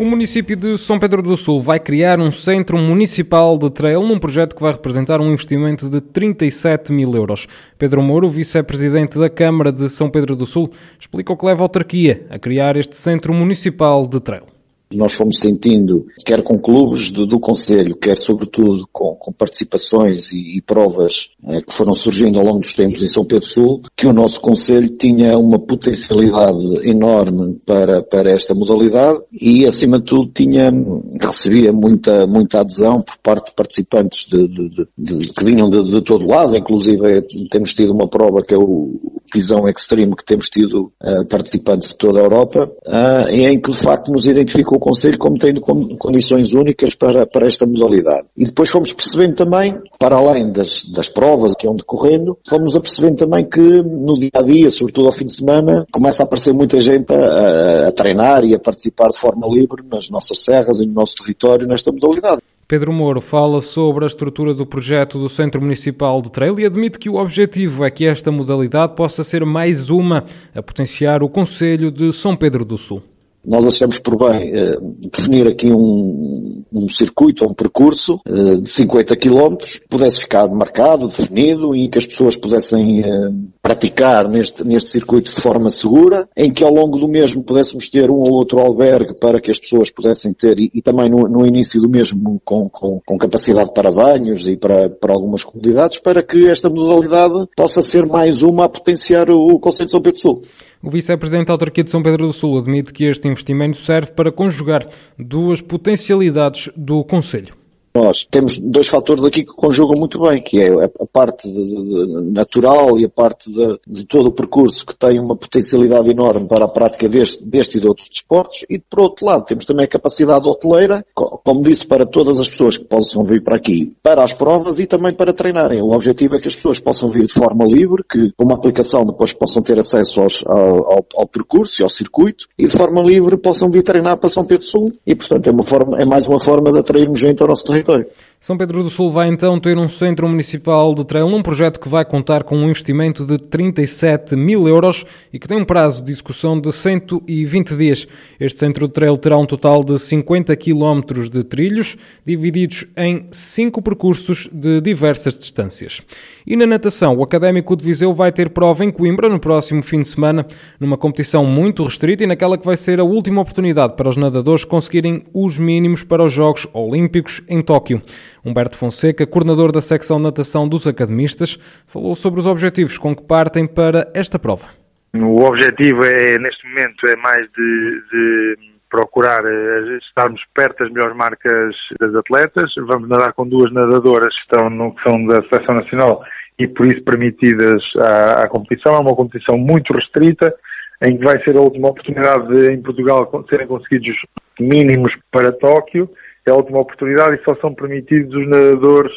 O 0.00 0.04
município 0.06 0.56
de 0.56 0.78
São 0.78 0.98
Pedro 0.98 1.20
do 1.20 1.36
Sul 1.36 1.60
vai 1.60 1.78
criar 1.78 2.18
um 2.18 2.30
centro 2.30 2.78
municipal 2.78 3.58
de 3.58 3.68
trail 3.68 4.00
num 4.00 4.18
projeto 4.18 4.56
que 4.56 4.62
vai 4.62 4.72
representar 4.72 5.20
um 5.20 5.30
investimento 5.30 5.90
de 5.90 6.00
37 6.00 6.90
mil 6.90 7.14
euros. 7.14 7.46
Pedro 7.76 8.00
Mouro, 8.00 8.26
vice-presidente 8.26 9.18
da 9.18 9.28
Câmara 9.28 9.70
de 9.70 9.90
São 9.90 10.08
Pedro 10.08 10.34
do 10.34 10.46
Sul, 10.46 10.70
explica 10.98 11.34
o 11.34 11.36
que 11.36 11.44
leva 11.44 11.60
a 11.60 11.64
autarquia 11.64 12.24
a 12.30 12.38
criar 12.38 12.78
este 12.78 12.96
centro 12.96 13.34
municipal 13.34 14.06
de 14.06 14.20
trail. 14.20 14.59
Nós 14.92 15.12
fomos 15.12 15.38
sentindo, 15.38 16.06
quer 16.26 16.42
com 16.42 16.58
clubes 16.58 17.12
do, 17.12 17.24
do 17.24 17.38
Conselho, 17.38 17.94
quer 17.94 18.16
sobretudo 18.16 18.88
com, 18.92 19.14
com 19.14 19.32
participações 19.32 20.32
e, 20.32 20.56
e 20.56 20.60
provas 20.60 21.30
eh, 21.46 21.60
que 21.62 21.72
foram 21.72 21.94
surgindo 21.94 22.38
ao 22.40 22.44
longo 22.44 22.58
dos 22.58 22.74
tempos 22.74 23.00
em 23.00 23.06
São 23.06 23.24
Pedro 23.24 23.46
Sul, 23.46 23.82
que 23.96 24.06
o 24.06 24.12
nosso 24.12 24.40
Conselho 24.40 24.88
tinha 24.96 25.38
uma 25.38 25.60
potencialidade 25.60 26.88
enorme 26.88 27.60
para, 27.64 28.02
para 28.02 28.32
esta 28.32 28.52
modalidade 28.52 29.20
e, 29.32 29.64
acima 29.64 29.98
de 29.98 30.06
tudo, 30.06 30.32
tinha, 30.32 30.72
recebia 31.20 31.72
muita, 31.72 32.26
muita 32.26 32.60
adesão 32.60 33.00
por 33.00 33.16
parte 33.18 33.50
de 33.50 33.54
participantes 33.54 34.26
de, 34.26 34.48
de, 34.48 34.88
de, 34.98 35.32
que 35.32 35.44
vinham 35.44 35.70
de, 35.70 36.02
todo 36.02 36.26
lado, 36.26 36.56
inclusive 36.56 37.22
temos 37.48 37.72
tido 37.74 37.92
uma 37.92 38.08
prova 38.08 38.42
que 38.42 38.54
é 38.54 38.58
o 38.58 38.98
Pisão 39.30 39.68
Extreme, 39.68 40.16
que 40.16 40.24
temos 40.24 40.50
tido 40.50 40.92
uh, 41.00 41.24
participantes 41.28 41.90
de 41.90 41.96
toda 41.96 42.18
a 42.18 42.24
Europa, 42.24 42.68
uh, 42.86 43.28
em 43.28 43.60
que 43.60 43.70
de 43.70 43.76
facto 43.76 44.10
nos 44.10 44.26
identificou 44.26 44.79
o 44.80 44.82
Conselho 44.82 45.18
como 45.18 45.36
tendo 45.38 45.60
condições 45.60 46.54
únicas 46.54 46.94
para, 46.94 47.26
para 47.26 47.46
esta 47.46 47.66
modalidade. 47.66 48.26
E 48.36 48.44
depois 48.44 48.70
fomos 48.70 48.92
percebendo 48.92 49.34
também, 49.34 49.78
para 49.98 50.16
além 50.16 50.50
das, 50.50 50.84
das 50.86 51.08
provas 51.08 51.54
que 51.54 51.66
iam 51.66 51.76
decorrendo, 51.76 52.38
fomos 52.48 52.74
apercebendo 52.74 53.16
também 53.16 53.46
que 53.46 53.60
no 53.60 54.18
dia 54.18 54.30
a 54.34 54.42
dia, 54.42 54.70
sobretudo 54.70 55.06
ao 55.06 55.12
fim 55.12 55.26
de 55.26 55.34
semana, 55.34 55.86
começa 55.92 56.22
a 56.22 56.24
aparecer 56.24 56.54
muita 56.54 56.80
gente 56.80 57.12
a, 57.12 57.88
a 57.88 57.92
treinar 57.92 58.42
e 58.44 58.54
a 58.54 58.58
participar 58.58 59.08
de 59.08 59.18
forma 59.18 59.46
livre 59.46 59.82
nas 59.88 60.08
nossas 60.08 60.38
serras 60.40 60.80
e 60.80 60.86
no 60.86 60.94
nosso 60.94 61.16
território 61.16 61.66
nesta 61.66 61.92
modalidade. 61.92 62.40
Pedro 62.66 62.92
Moro 62.92 63.20
fala 63.20 63.60
sobre 63.60 64.04
a 64.04 64.06
estrutura 64.06 64.54
do 64.54 64.64
projeto 64.64 65.18
do 65.18 65.28
Centro 65.28 65.60
Municipal 65.60 66.22
de 66.22 66.30
Trail 66.30 66.58
e 66.58 66.64
admite 66.64 67.00
que 67.00 67.10
o 67.10 67.16
objetivo 67.16 67.84
é 67.84 67.90
que 67.90 68.06
esta 68.06 68.30
modalidade 68.30 68.94
possa 68.94 69.24
ser 69.24 69.44
mais 69.44 69.90
uma 69.90 70.24
a 70.54 70.62
potenciar 70.62 71.22
o 71.22 71.28
Conselho 71.28 71.90
de 71.90 72.12
São 72.12 72.36
Pedro 72.36 72.64
do 72.64 72.78
Sul. 72.78 73.02
Nós 73.44 73.66
achamos 73.66 73.98
por 73.98 74.16
bem 74.18 74.52
eh, 74.54 74.76
definir 75.10 75.46
aqui 75.46 75.72
um, 75.72 76.62
um 76.70 76.88
circuito, 76.88 77.44
um 77.44 77.54
percurso 77.54 78.20
eh, 78.26 78.56
de 78.56 78.68
50 78.68 79.16
km, 79.16 79.56
pudesse 79.88 80.20
ficar 80.20 80.46
marcado, 80.48 81.08
definido 81.08 81.74
e 81.74 81.88
que 81.88 81.98
as 81.98 82.04
pessoas 82.04 82.36
pudessem 82.36 83.00
eh, 83.00 83.30
praticar 83.70 84.28
neste, 84.28 84.64
neste 84.64 84.90
circuito 84.90 85.32
de 85.32 85.40
forma 85.40 85.70
segura, 85.70 86.28
em 86.36 86.52
que 86.52 86.64
ao 86.64 86.74
longo 86.74 86.98
do 86.98 87.06
mesmo 87.06 87.44
pudéssemos 87.44 87.88
ter 87.88 88.10
um 88.10 88.16
ou 88.16 88.32
outro 88.32 88.58
albergue 88.58 89.14
para 89.20 89.40
que 89.40 89.48
as 89.48 89.58
pessoas 89.58 89.90
pudessem 89.90 90.32
ter, 90.32 90.58
e, 90.58 90.70
e 90.74 90.82
também 90.82 91.08
no, 91.08 91.28
no, 91.28 91.46
início 91.46 91.80
do 91.80 91.88
mesmo 91.88 92.40
com, 92.44 92.68
com, 92.68 93.00
com, 93.06 93.16
capacidade 93.16 93.72
para 93.72 93.92
banhos 93.92 94.48
e 94.48 94.56
para, 94.56 94.90
para 94.90 95.12
algumas 95.12 95.44
comunidades, 95.44 96.00
para 96.00 96.20
que 96.20 96.48
esta 96.48 96.68
modalidade 96.68 97.46
possa 97.56 97.80
ser 97.80 98.06
mais 98.06 98.42
uma 98.42 98.64
a 98.64 98.68
potenciar 98.68 99.30
o, 99.30 99.54
o 99.54 99.60
Conselho 99.60 99.86
de 99.86 99.92
São 99.92 100.02
Pedro 100.02 100.18
do 100.18 100.22
Sul. 100.22 100.40
O 100.82 100.90
vice-presidente 100.90 101.46
da 101.46 101.52
autarquia 101.52 101.84
de 101.84 101.90
São 101.90 102.02
Pedro 102.02 102.26
do 102.26 102.32
Sul 102.32 102.58
admite 102.58 102.92
que 102.92 103.04
este 103.04 103.28
investimento 103.28 103.76
serve 103.76 104.12
para 104.12 104.32
conjugar 104.32 104.84
duas 105.16 105.60
potencialidades 105.60 106.70
do 106.76 107.04
Conselho. 107.04 107.59
Nós 107.92 108.24
temos 108.24 108.56
dois 108.56 108.86
fatores 108.86 109.24
aqui 109.24 109.44
que 109.44 109.52
conjugam 109.52 109.98
muito 109.98 110.20
bem, 110.20 110.40
que 110.40 110.60
é 110.60 110.68
a 110.68 111.06
parte 111.12 111.48
de, 111.48 111.64
de, 111.64 112.30
natural 112.30 112.96
e 112.98 113.04
a 113.04 113.08
parte 113.08 113.50
de, 113.50 113.80
de, 113.84 114.04
todo 114.04 114.28
o 114.28 114.32
percurso 114.32 114.86
que 114.86 114.94
tem 114.94 115.18
uma 115.18 115.34
potencialidade 115.34 116.08
enorme 116.08 116.46
para 116.46 116.66
a 116.66 116.68
prática 116.68 117.08
deste, 117.08 117.44
deste 117.44 117.78
e 117.78 117.80
de 117.80 117.88
outros 117.88 118.08
desportos. 118.08 118.64
E 118.70 118.78
por 118.78 119.00
outro 119.00 119.26
lado 119.26 119.44
temos 119.44 119.64
também 119.64 119.86
a 119.86 119.88
capacidade 119.88 120.48
hoteleira, 120.48 121.04
como 121.14 121.62
disse, 121.62 121.84
para 121.84 122.06
todas 122.06 122.38
as 122.38 122.46
pessoas 122.46 122.76
que 122.76 122.84
possam 122.84 123.24
vir 123.24 123.42
para 123.42 123.56
aqui, 123.56 123.92
para 124.00 124.22
as 124.22 124.32
provas 124.32 124.78
e 124.78 124.86
também 124.86 125.12
para 125.12 125.32
treinarem. 125.32 125.82
O 125.82 125.90
objetivo 125.90 126.36
é 126.36 126.40
que 126.40 126.46
as 126.46 126.54
pessoas 126.54 126.78
possam 126.78 127.10
vir 127.10 127.26
de 127.26 127.32
forma 127.32 127.64
livre, 127.64 128.04
que 128.08 128.30
com 128.36 128.44
uma 128.44 128.54
aplicação 128.54 129.04
depois 129.04 129.32
possam 129.32 129.62
ter 129.62 129.80
acesso 129.80 130.20
aos, 130.20 130.44
ao, 130.46 130.92
ao, 130.92 131.06
ao, 131.16 131.26
percurso 131.26 131.82
e 131.82 131.84
ao 131.84 131.90
circuito 131.90 132.46
e 132.56 132.68
de 132.68 132.72
forma 132.72 133.02
livre 133.02 133.36
possam 133.36 133.68
vir 133.68 133.82
treinar 133.82 134.16
para 134.16 134.28
São 134.28 134.44
Pedro 134.44 134.64
Sul. 134.64 134.92
E 135.04 135.12
portanto 135.16 135.48
é, 135.48 135.50
uma 135.50 135.64
forma, 135.64 136.00
é 136.00 136.04
mais 136.04 136.28
uma 136.28 136.38
forma 136.38 136.70
de 136.72 136.78
atrairmos 136.78 137.18
gente 137.18 137.42
ao 137.42 137.48
nosso 137.48 137.64
território 137.64 137.79
território. 137.82 138.06
São 138.42 138.56
Pedro 138.56 138.82
do 138.82 138.88
Sul 138.88 139.10
vai 139.10 139.28
então 139.28 139.60
ter 139.60 139.76
um 139.76 139.86
centro 139.86 140.26
municipal 140.26 140.94
de 140.94 141.04
trail, 141.04 141.26
um 141.26 141.42
projeto 141.42 141.78
que 141.78 141.90
vai 141.90 142.06
contar 142.06 142.42
com 142.42 142.56
um 142.56 142.70
investimento 142.70 143.26
de 143.26 143.36
37 143.36 144.34
mil 144.34 144.66
euros 144.66 145.04
e 145.30 145.38
que 145.38 145.46
tem 145.46 145.58
um 145.58 145.64
prazo 145.64 146.02
de 146.02 146.10
execução 146.10 146.58
de 146.58 146.72
120 146.72 147.76
dias. 147.76 148.08
Este 148.40 148.60
centro 148.60 148.88
de 148.88 148.94
trail 148.94 149.18
terá 149.18 149.36
um 149.36 149.44
total 149.44 149.84
de 149.84 149.98
50 149.98 150.56
quilómetros 150.56 151.28
de 151.28 151.44
trilhos, 151.44 151.98
divididos 152.24 152.86
em 152.96 153.26
cinco 153.30 153.82
percursos 153.82 154.48
de 154.50 154.80
diversas 154.80 155.38
distâncias. 155.38 156.00
E 156.46 156.56
na 156.56 156.66
natação, 156.66 157.14
o 157.18 157.22
Académico 157.22 157.76
de 157.76 157.84
Viseu 157.84 158.14
vai 158.14 158.32
ter 158.32 158.48
prova 158.48 158.82
em 158.86 158.90
Coimbra 158.90 159.28
no 159.28 159.38
próximo 159.38 159.82
fim 159.82 160.00
de 160.00 160.08
semana, 160.08 160.46
numa 160.80 160.96
competição 160.96 161.44
muito 161.44 161.84
restrita 161.84 162.24
e 162.24 162.26
naquela 162.26 162.56
que 162.56 162.64
vai 162.64 162.78
ser 162.78 163.00
a 163.00 163.04
última 163.04 163.42
oportunidade 163.42 163.96
para 163.96 164.08
os 164.08 164.16
nadadores 164.16 164.64
conseguirem 164.64 165.24
os 165.34 165.58
mínimos 165.58 166.02
para 166.02 166.24
os 166.24 166.32
Jogos 166.32 166.66
Olímpicos 166.72 167.42
em 167.46 167.60
Tóquio. 167.60 168.00
Humberto 168.44 168.76
Fonseca, 168.76 169.26
coordenador 169.26 169.72
da 169.72 169.80
secção 169.80 170.18
natação 170.18 170.68
dos 170.68 170.86
academistas, 170.86 171.58
falou 171.86 172.14
sobre 172.14 172.40
os 172.40 172.46
objetivos 172.46 172.98
com 172.98 173.14
que 173.14 173.22
partem 173.22 173.66
para 173.66 174.10
esta 174.14 174.38
prova. 174.38 174.66
O 175.14 175.42
objetivo 175.42 176.04
é, 176.04 176.38
neste 176.38 176.68
momento, 176.68 177.06
é 177.08 177.16
mais 177.16 177.46
de, 177.50 178.02
de 178.12 178.70
procurar 178.90 179.44
eh, 179.44 179.98
estarmos 180.08 180.42
perto 180.54 180.84
das 180.84 180.92
melhores 180.92 181.16
marcas 181.16 181.74
das 181.98 182.14
atletas. 182.14 182.72
Vamos 182.76 183.08
nadar 183.08 183.32
com 183.32 183.46
duas 183.46 183.72
nadadoras 183.72 184.34
que, 184.34 184.42
estão 184.42 184.68
no, 184.68 184.94
que 184.94 185.02
são 185.02 185.24
da 185.26 185.42
Seleção 185.48 185.76
Nacional 185.76 186.22
e 186.58 186.66
por 186.66 186.86
isso 186.86 187.02
permitidas 187.04 187.82
à, 187.96 188.42
à, 188.42 188.48
competição. 188.48 188.94
É 188.94 188.98
uma 188.98 189.14
competição 189.14 189.56
muito 189.56 189.94
restrita, 189.94 190.54
em 191.02 191.16
que 191.16 191.24
vai 191.24 191.42
ser 191.42 191.56
a 191.56 191.60
última 191.60 191.88
oportunidade 191.88 192.48
de, 192.48 192.72
em 192.72 192.82
Portugal 192.82 193.30
serem 193.48 193.66
conseguidos 193.66 194.16
mínimos 194.58 195.12
para 195.30 195.52
Tóquio 195.52 196.10
é 196.46 196.50
a 196.50 196.54
última 196.54 196.80
oportunidade 196.80 197.36
e 197.36 197.44
só 197.44 197.54
são 197.60 197.74
permitidos 197.74 198.34
os 198.34 198.48
nadadores 198.48 199.12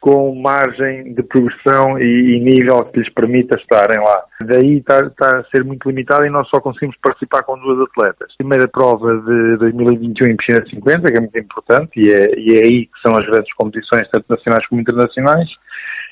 com 0.00 0.34
margem 0.36 1.14
de 1.14 1.22
progressão 1.22 1.98
e, 1.98 2.36
e 2.36 2.40
nível 2.40 2.84
que 2.84 3.00
lhes 3.00 3.12
permita 3.12 3.58
estarem 3.58 3.98
lá. 3.98 4.22
Daí 4.40 4.78
está, 4.78 5.00
está, 5.00 5.38
a 5.38 5.44
ser 5.50 5.64
muito 5.64 5.88
limitado 5.88 6.24
e 6.24 6.30
nós 6.30 6.48
só 6.48 6.60
conseguimos 6.60 6.96
participar 7.02 7.42
com 7.42 7.58
duas 7.58 7.88
atletas. 7.88 8.32
Primeira 8.36 8.68
prova 8.68 9.16
de 9.16 9.56
2021 9.56 10.28
em 10.28 10.36
piscina 10.36 10.64
50, 10.68 11.10
que 11.10 11.18
é 11.18 11.20
muito 11.20 11.38
importante, 11.38 11.90
e 11.96 12.12
é, 12.12 12.38
e 12.38 12.56
é 12.56 12.64
aí 12.64 12.86
que 12.86 13.00
são 13.04 13.18
as 13.18 13.26
grandes 13.26 13.52
competições, 13.54 14.08
tanto 14.12 14.26
nacionais 14.28 14.64
como 14.68 14.80
internacionais. 14.80 15.48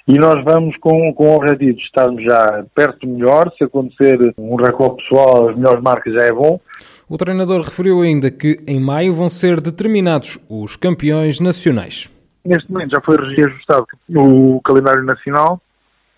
E 0.08 0.18
nós 0.18 0.42
vamos 0.44 0.76
com, 0.78 1.14
com 1.14 1.28
o 1.28 1.36
objetivo 1.36 1.76
de 1.76 1.82
estarmos 1.82 2.22
já 2.22 2.64
perto 2.74 3.06
do 3.06 3.12
melhor. 3.12 3.50
Se 3.56 3.64
acontecer 3.64 4.34
um 4.36 4.56
recorde 4.56 4.96
pessoal, 4.96 5.48
as 5.48 5.56
melhores 5.56 5.82
marcas 5.82 6.12
já 6.12 6.24
é 6.24 6.32
bom. 6.32 6.60
O 7.08 7.18
treinador 7.18 7.60
referiu 7.60 8.00
ainda 8.00 8.30
que 8.30 8.62
em 8.66 8.80
maio 8.80 9.12
vão 9.12 9.28
ser 9.28 9.60
determinados 9.60 10.38
os 10.48 10.74
campeões 10.74 11.38
nacionais. 11.38 12.10
Neste 12.44 12.70
momento 12.72 12.92
já 12.94 13.00
foi 13.02 13.16
reajustado 13.16 13.86
o 14.16 14.60
calendário 14.64 15.02
nacional 15.04 15.60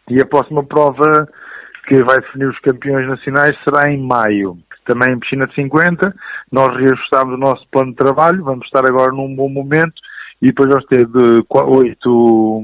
e 0.09 0.21
a 0.21 0.27
próxima 0.27 0.63
prova 0.65 1.29
que 1.89 2.03
vai 2.05 2.19
definir 2.21 2.49
os 2.49 2.59
campeões 2.61 3.07
nacionais 3.09 3.57
será 3.65 3.91
em 3.91 4.01
maio. 4.01 4.59
Também 4.85 5.13
em 5.13 5.19
piscina 5.19 5.49
de 5.49 5.55
50, 5.55 6.15
nós 6.53 6.77
reajustamos 6.77 7.35
o 7.35 7.39
nosso 7.39 7.67
plano 7.73 7.91
de 7.91 7.97
trabalho, 7.97 8.45
vamos 8.45 8.67
estar 8.67 8.85
agora 8.89 9.11
num 9.13 9.35
bom 9.35 9.49
momento 9.49 9.95
e 10.41 10.47
depois 10.47 10.69
vamos 10.69 10.87
ter 10.87 11.05
de 11.07 11.45
oito 11.51 12.63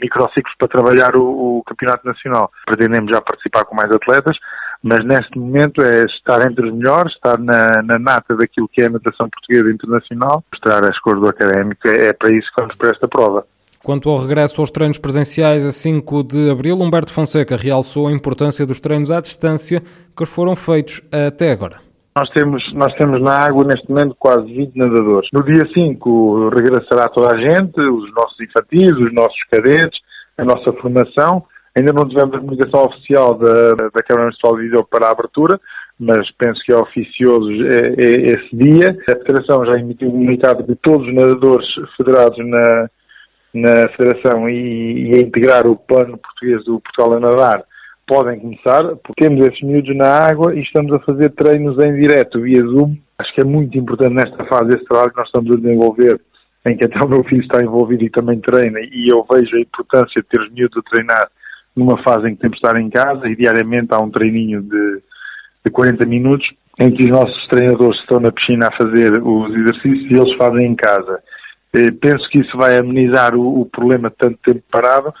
microciclos 0.00 0.54
para 0.58 0.68
trabalhar 0.68 1.14
o, 1.14 1.58
o 1.58 1.62
campeonato 1.64 2.06
nacional. 2.06 2.50
Pretendemos 2.66 3.12
já 3.12 3.20
participar 3.20 3.64
com 3.64 3.76
mais 3.76 3.90
atletas, 3.92 4.36
mas 4.82 5.04
neste 5.04 5.38
momento 5.38 5.80
é 5.80 6.04
estar 6.04 6.44
entre 6.44 6.66
os 6.66 6.74
melhores, 6.74 7.12
estar 7.14 7.38
na, 7.38 7.82
na 7.82 7.98
nata 7.98 8.34
daquilo 8.34 8.68
que 8.68 8.82
é 8.82 8.86
a 8.86 8.90
natação 8.90 9.28
portuguesa 9.28 9.70
internacional, 9.70 10.42
mostrar 10.52 10.84
as 10.84 10.98
cores 10.98 11.20
do 11.20 11.28
académico, 11.28 11.86
é, 11.88 12.08
é 12.08 12.12
para 12.12 12.32
isso 12.32 12.48
que 12.48 12.60
vamos 12.60 12.74
para 12.74 12.90
esta 12.90 13.06
prova. 13.06 13.46
Quanto 13.84 14.08
ao 14.08 14.18
regresso 14.18 14.60
aos 14.60 14.70
treinos 14.70 14.98
presenciais 14.98 15.64
a 15.64 15.72
5 15.72 16.22
de 16.22 16.50
abril, 16.50 16.80
Humberto 16.80 17.12
Fonseca 17.12 17.56
realçou 17.56 18.06
a 18.08 18.12
importância 18.12 18.64
dos 18.64 18.80
treinos 18.80 19.10
à 19.10 19.20
distância 19.20 19.82
que 20.16 20.24
foram 20.24 20.54
feitos 20.54 21.02
até 21.10 21.50
agora. 21.50 21.80
Nós 22.16 22.28
temos, 22.30 22.62
nós 22.74 22.94
temos 22.94 23.20
na 23.22 23.38
água 23.38 23.64
neste 23.64 23.88
momento 23.88 24.14
quase 24.18 24.44
20 24.46 24.76
nadadores. 24.76 25.28
No 25.32 25.42
dia 25.42 25.66
5 25.74 26.50
regressará 26.50 27.08
toda 27.08 27.34
a 27.34 27.38
gente, 27.38 27.80
os 27.80 28.14
nossos 28.14 28.38
infantis, 28.40 28.92
os 28.98 29.12
nossos 29.14 29.38
cadetes, 29.50 29.98
a 30.36 30.44
nossa 30.44 30.72
formação 30.74 31.44
Ainda 31.76 31.92
não 31.92 32.06
tivemos 32.06 32.34
a 32.34 32.38
comunicação 32.38 32.84
oficial 32.84 33.34
da, 33.34 33.74
da 33.74 34.02
Câmara 34.06 34.26
Municipal 34.26 34.56
de 34.56 34.62
Viseu 34.62 34.84
para 34.84 35.06
a 35.06 35.10
abertura, 35.10 35.58
mas 35.98 36.30
penso 36.32 36.60
que 36.64 36.72
é 36.72 36.76
oficioso 36.76 37.50
é, 37.64 38.04
é 38.04 38.10
esse 38.26 38.56
dia. 38.56 38.96
A 39.08 39.12
Federação 39.24 39.64
já 39.64 39.78
emitiu 39.78 40.08
um 40.08 40.12
comunicado 40.12 40.62
de 40.64 40.74
todos 40.76 41.06
os 41.06 41.14
nadadores 41.14 41.66
federados 41.96 42.38
na, 42.46 42.90
na 43.54 43.88
Federação 43.96 44.50
e, 44.50 45.10
e 45.10 45.14
a 45.14 45.18
integrar 45.18 45.66
o 45.66 45.76
plano 45.76 46.18
português 46.18 46.62
do 46.64 46.80
Portugal 46.80 47.14
a 47.14 47.20
nadar 47.20 47.64
podem 48.06 48.40
começar, 48.40 48.84
porque 48.96 49.24
temos 49.24 49.46
esses 49.46 49.62
miúdos 49.62 49.96
na 49.96 50.08
água 50.08 50.54
e 50.54 50.60
estamos 50.60 50.92
a 50.92 50.98
fazer 51.00 51.30
treinos 51.30 51.82
em 51.82 51.94
direto 51.94 52.42
via 52.42 52.60
Zoom. 52.60 52.96
Acho 53.18 53.34
que 53.34 53.40
é 53.40 53.44
muito 53.44 53.78
importante 53.78 54.14
nesta 54.14 54.44
fase 54.44 54.74
esse 54.74 54.84
trabalho 54.84 55.10
que 55.12 55.18
nós 55.18 55.28
estamos 55.28 55.52
a 55.52 55.60
desenvolver, 55.60 56.20
em 56.68 56.76
que 56.76 56.84
até 56.84 56.98
o 57.02 57.08
meu 57.08 57.24
filho 57.24 57.42
está 57.42 57.62
envolvido 57.62 58.04
e 58.04 58.10
também 58.10 58.40
treina, 58.40 58.80
e 58.80 59.10
eu 59.10 59.24
vejo 59.30 59.56
a 59.56 59.60
importância 59.60 60.20
de 60.20 60.28
ter 60.28 60.40
os 60.40 60.52
miúdos 60.52 60.76
a 60.78 60.90
treinar 60.90 61.30
numa 61.76 62.02
fase 62.02 62.28
em 62.28 62.34
que 62.34 62.40
temos 62.40 62.58
de 62.58 62.66
estar 62.66 62.78
em 62.80 62.90
casa 62.90 63.28
e 63.28 63.36
diariamente 63.36 63.92
há 63.92 63.98
um 63.98 64.10
treininho 64.10 64.62
de, 64.62 65.02
de 65.64 65.70
40 65.70 66.04
minutos 66.06 66.46
em 66.78 66.90
que 66.90 67.04
os 67.04 67.10
nossos 67.10 67.46
treinadores 67.48 67.98
estão 68.00 68.20
na 68.20 68.30
piscina 68.30 68.68
a 68.68 68.76
fazer 68.76 69.22
os 69.22 69.54
exercícios 69.54 70.10
e 70.10 70.14
eles 70.14 70.36
fazem 70.36 70.66
em 70.66 70.74
casa. 70.74 71.22
Eh, 71.74 71.90
penso 71.90 72.28
que 72.30 72.40
isso 72.40 72.56
vai 72.56 72.76
amenizar 72.78 73.34
o, 73.34 73.60
o 73.60 73.66
problema 73.66 74.10
de 74.10 74.16
tanto 74.16 74.38
tempo 74.44 74.62
parado. 74.70 75.12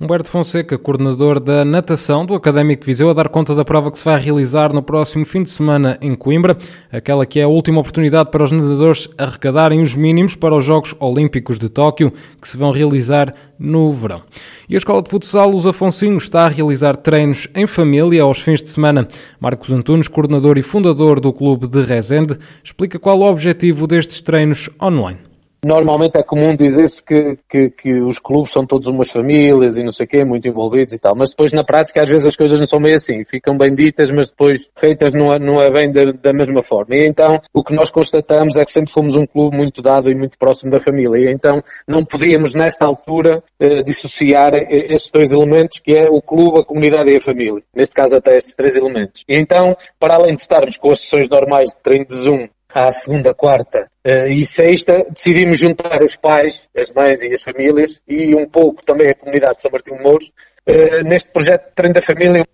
Humberto 0.00 0.28
Fonseca, 0.28 0.76
coordenador 0.76 1.38
da 1.38 1.64
natação 1.64 2.26
do 2.26 2.34
Académico 2.34 2.80
de 2.80 2.86
Viseu, 2.86 3.10
a 3.10 3.12
dar 3.12 3.28
conta 3.28 3.54
da 3.54 3.64
prova 3.64 3.92
que 3.92 3.98
se 4.00 4.04
vai 4.04 4.20
realizar 4.20 4.72
no 4.72 4.82
próximo 4.82 5.24
fim 5.24 5.44
de 5.44 5.50
semana 5.50 5.96
em 6.00 6.16
Coimbra, 6.16 6.58
aquela 6.90 7.24
que 7.24 7.38
é 7.38 7.44
a 7.44 7.48
última 7.48 7.78
oportunidade 7.78 8.28
para 8.32 8.42
os 8.42 8.50
nadadores 8.50 9.08
arrecadarem 9.16 9.80
os 9.80 9.94
mínimos 9.94 10.34
para 10.34 10.56
os 10.56 10.64
Jogos 10.64 10.96
Olímpicos 10.98 11.60
de 11.60 11.68
Tóquio, 11.68 12.12
que 12.42 12.48
se 12.48 12.56
vão 12.56 12.72
realizar 12.72 13.32
no 13.56 13.92
verão. 13.92 14.24
E 14.68 14.74
a 14.74 14.78
Escola 14.78 15.00
de 15.00 15.08
Futsal 15.08 15.54
Os 15.54 15.64
Afonsinhos 15.64 16.24
está 16.24 16.46
a 16.46 16.48
realizar 16.48 16.96
treinos 16.96 17.46
em 17.54 17.64
família 17.64 18.24
aos 18.24 18.40
fins 18.40 18.60
de 18.60 18.70
semana. 18.70 19.06
Marcos 19.38 19.70
Antunes, 19.70 20.08
coordenador 20.08 20.58
e 20.58 20.62
fundador 20.62 21.20
do 21.20 21.32
Clube 21.32 21.68
de 21.68 21.84
Rezende, 21.84 22.36
explica 22.64 22.98
qual 22.98 23.20
o 23.20 23.30
objetivo 23.30 23.86
destes 23.86 24.20
treinos 24.22 24.68
online. 24.82 25.33
Normalmente 25.64 26.18
é 26.18 26.22
comum 26.22 26.54
dizer-se 26.54 27.02
que, 27.02 27.38
que, 27.48 27.70
que, 27.70 28.00
os 28.00 28.18
clubes 28.18 28.52
são 28.52 28.66
todos 28.66 28.86
umas 28.86 29.10
famílias 29.10 29.76
e 29.76 29.82
não 29.82 29.92
sei 29.92 30.04
o 30.04 30.08
quê, 30.08 30.24
muito 30.24 30.46
envolvidos 30.46 30.92
e 30.92 30.98
tal, 30.98 31.14
mas 31.16 31.30
depois 31.30 31.52
na 31.52 31.64
prática 31.64 32.02
às 32.02 32.08
vezes 32.08 32.26
as 32.26 32.36
coisas 32.36 32.58
não 32.58 32.66
são 32.66 32.80
bem 32.80 32.94
assim, 32.94 33.24
ficam 33.24 33.56
bem 33.56 33.72
ditas, 33.72 34.10
mas 34.10 34.28
depois 34.28 34.68
feitas 34.78 35.14
não 35.14 35.32
é, 35.32 35.38
não 35.38 35.62
é 35.62 35.70
bem 35.70 35.90
da, 35.90 36.12
da 36.12 36.32
mesma 36.32 36.62
forma. 36.62 36.94
E 36.94 37.06
então 37.06 37.40
o 37.52 37.64
que 37.64 37.74
nós 37.74 37.90
constatamos 37.90 38.56
é 38.56 38.64
que 38.64 38.70
sempre 38.70 38.92
fomos 38.92 39.16
um 39.16 39.26
clube 39.26 39.56
muito 39.56 39.80
dado 39.80 40.10
e 40.10 40.14
muito 40.14 40.38
próximo 40.38 40.70
da 40.70 40.80
família, 40.80 41.30
e 41.30 41.32
então 41.32 41.62
não 41.88 42.04
podíamos 42.04 42.54
nesta 42.54 42.84
altura 42.84 43.42
eh, 43.58 43.82
dissociar 43.82 44.52
esses 44.54 45.10
dois 45.10 45.32
elementos 45.32 45.80
que 45.80 45.92
é 45.92 46.10
o 46.10 46.20
clube, 46.20 46.60
a 46.60 46.64
comunidade 46.64 47.10
e 47.10 47.16
a 47.16 47.20
família. 47.20 47.62
Neste 47.74 47.94
caso 47.94 48.16
até 48.16 48.36
estes 48.36 48.54
três 48.54 48.76
elementos. 48.76 49.24
E 49.26 49.36
então, 49.36 49.76
para 49.98 50.16
além 50.16 50.36
de 50.36 50.42
estarmos 50.42 50.76
com 50.76 50.90
as 50.90 51.00
sessões 51.00 51.28
normais 51.30 51.70
de 51.70 51.76
treino 51.82 52.06
de 52.06 52.16
Zoom 52.16 52.48
à 52.74 52.90
segunda, 52.90 53.32
quarta 53.32 53.88
uh, 54.04 54.26
e 54.26 54.44
sexta, 54.44 55.06
decidimos 55.08 55.58
juntar 55.58 56.02
os 56.02 56.16
pais, 56.16 56.68
as 56.76 56.90
mães 56.90 57.22
e 57.22 57.32
as 57.32 57.42
famílias 57.42 58.00
e 58.08 58.34
um 58.34 58.48
pouco 58.48 58.84
também 58.84 59.08
a 59.08 59.14
comunidade 59.14 59.56
de 59.56 59.62
São 59.62 59.70
Martinho 59.70 59.98
de 59.98 60.02
Mouros 60.02 60.32
uh, 60.68 61.04
neste 61.04 61.30
projeto 61.30 61.68
de 61.68 61.74
treino 61.74 61.94
da 61.94 62.02
família. 62.02 62.44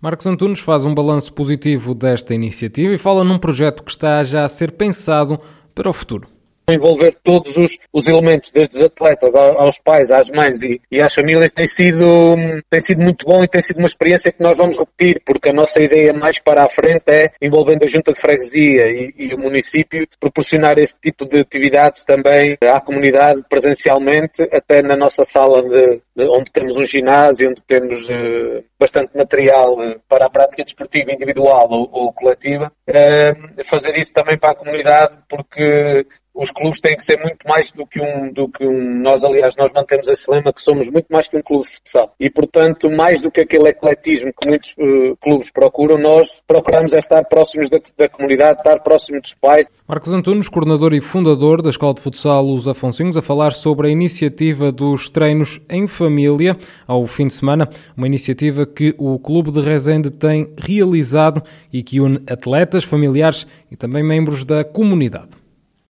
Marcos 0.00 0.26
Antunes 0.26 0.60
faz 0.60 0.84
um 0.84 0.94
balanço 0.94 1.32
positivo 1.32 1.94
desta 1.94 2.34
iniciativa 2.34 2.92
e 2.92 2.98
fala 2.98 3.22
num 3.22 3.38
projeto 3.38 3.82
que 3.84 3.90
está 3.90 4.24
já 4.24 4.44
a 4.44 4.48
ser 4.48 4.72
pensado 4.72 5.38
para 5.74 5.88
o 5.88 5.92
futuro 5.92 6.26
envolver 6.72 7.14
todos 7.22 7.56
os, 7.56 7.76
os 7.92 8.06
elementos, 8.06 8.50
desde 8.52 8.76
os 8.76 8.82
atletas 8.82 9.34
aos 9.34 9.78
pais, 9.78 10.10
às 10.10 10.30
mães 10.30 10.62
e, 10.62 10.80
e, 10.90 11.02
às 11.02 11.14
famílias, 11.14 11.52
tem 11.52 11.66
sido, 11.66 12.36
tem 12.68 12.80
sido 12.80 13.02
muito 13.02 13.26
bom 13.26 13.42
e 13.42 13.48
tem 13.48 13.60
sido 13.60 13.78
uma 13.78 13.86
experiência 13.86 14.32
que 14.32 14.42
nós 14.42 14.56
vamos 14.56 14.78
repetir, 14.78 15.22
porque 15.24 15.50
a 15.50 15.54
nossa 15.54 15.80
ideia 15.80 16.12
mais 16.12 16.38
para 16.38 16.64
a 16.64 16.68
frente 16.68 17.04
é, 17.08 17.30
envolvendo 17.40 17.84
a 17.84 17.88
Junta 17.88 18.12
de 18.12 18.20
Freguesia 18.20 18.86
e, 18.86 19.14
e 19.16 19.34
o 19.34 19.38
município, 19.38 20.06
proporcionar 20.18 20.78
esse 20.78 20.98
tipo 21.00 21.26
de 21.26 21.40
atividades 21.40 22.04
também 22.04 22.56
à 22.62 22.80
comunidade 22.80 23.42
presencialmente, 23.48 24.42
até 24.52 24.82
na 24.82 24.96
nossa 24.96 25.24
sala 25.24 25.62
de, 25.62 26.00
de 26.16 26.28
onde 26.28 26.50
temos 26.52 26.76
um 26.76 26.84
ginásio, 26.84 27.50
onde 27.50 27.62
temos 27.62 28.08
uh, 28.08 28.64
bastante 28.78 29.16
material 29.16 29.74
uh, 29.74 30.00
para 30.08 30.26
a 30.26 30.30
prática 30.30 30.64
desportiva 30.64 31.12
individual 31.12 31.68
ou, 31.70 31.88
ou 31.92 32.12
coletiva, 32.12 32.72
uh, 32.88 33.64
fazer 33.64 33.96
isso 33.98 34.12
também 34.12 34.38
para 34.38 34.52
a 34.52 34.56
comunidade, 34.56 35.18
porque 35.28 36.06
os 36.34 36.50
clubes 36.50 36.80
têm 36.80 36.96
que 36.96 37.02
ser 37.02 37.18
muito 37.18 37.46
mais 37.46 37.72
do 37.72 37.86
que 37.86 38.00
um, 38.00 38.32
do 38.32 38.48
que 38.48 38.66
um. 38.66 39.00
Nós, 39.00 39.24
aliás, 39.24 39.54
nós 39.56 39.72
mantemos 39.72 40.08
esse 40.08 40.30
lema 40.30 40.52
que 40.52 40.62
somos 40.62 40.88
muito 40.88 41.06
mais 41.10 41.28
que 41.28 41.36
um 41.36 41.42
clube 41.42 41.64
de 41.64 41.74
futsal. 41.74 42.14
E, 42.18 42.30
portanto, 42.30 42.88
mais 42.90 43.20
do 43.20 43.30
que 43.30 43.40
aquele 43.40 43.68
ecletismo 43.68 44.32
que 44.32 44.48
muitos 44.48 44.74
uh, 44.78 45.16
clubes 45.20 45.50
procuram, 45.50 45.98
nós 45.98 46.42
procuramos 46.46 46.92
é 46.92 46.98
estar 46.98 47.22
próximos 47.24 47.68
da, 47.68 47.78
da, 47.98 48.08
comunidade, 48.08 48.58
estar 48.58 48.78
próximos 48.80 49.22
dos 49.22 49.34
pais. 49.34 49.68
Marcos 49.86 50.12
Antunes, 50.12 50.48
coordenador 50.48 50.94
e 50.94 51.00
fundador 51.00 51.62
da 51.62 51.70
Escola 51.70 51.94
de 51.94 52.00
Futsal 52.00 52.48
Os 52.48 52.68
Afonsinhos, 52.68 53.16
a 53.16 53.22
falar 53.22 53.52
sobre 53.52 53.88
a 53.88 53.90
iniciativa 53.90 54.70
dos 54.70 55.10
treinos 55.10 55.60
em 55.68 55.86
família 55.86 56.56
ao 56.86 57.06
fim 57.06 57.26
de 57.26 57.34
semana, 57.34 57.68
uma 57.96 58.06
iniciativa 58.06 58.64
que 58.64 58.94
o 58.98 59.18
Clube 59.18 59.50
de 59.50 59.60
Rezende 59.60 60.10
tem 60.10 60.52
realizado 60.58 61.42
e 61.72 61.82
que 61.82 62.00
une 62.00 62.22
atletas, 62.28 62.84
familiares 62.84 63.46
e 63.70 63.76
também 63.76 64.02
membros 64.02 64.44
da 64.44 64.64
comunidade. 64.64 65.40